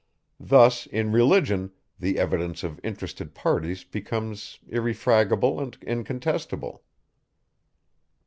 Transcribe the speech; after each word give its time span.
Thus, 0.39 0.87
in 0.87 1.11
religion, 1.11 1.69
the 1.99 2.17
evidence 2.17 2.63
of 2.63 2.79
interested 2.83 3.35
parties 3.35 3.83
becomes 3.83 4.57
irrefragable 4.67 5.59
and 5.59 5.77
incontestable. 5.83 6.81